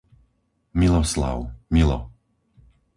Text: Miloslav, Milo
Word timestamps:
Miloslav, 0.79 1.37
Milo 1.69 1.99